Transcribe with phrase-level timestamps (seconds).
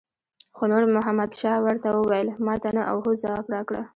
[0.55, 3.81] خو نور محمد شاه ورته وویل ماته نه او هو ځواب راکړه.